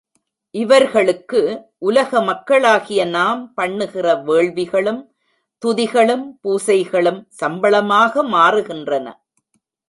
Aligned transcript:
இவர்களுக்கு 0.55 1.41
உலக 1.79 2.21
மக்களாகிய 2.21 3.01
நாம் 3.05 3.41
பண்ணுகிற 3.53 4.15
வேள்விகளும், 4.27 5.01
துதிகளும், 5.63 6.25
பூசைகளும் 6.41 7.21
சம்பளமாக 7.41 8.23
மாறுகின்றன. 8.31 9.07